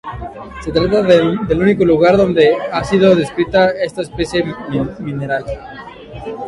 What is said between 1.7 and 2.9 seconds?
lugar donde ha